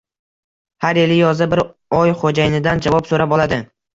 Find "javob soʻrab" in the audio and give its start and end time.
2.87-3.37